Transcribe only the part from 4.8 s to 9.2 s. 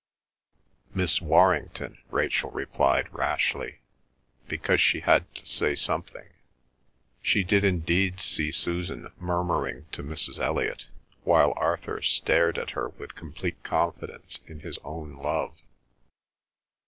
she had to say something. She did indeed see Susan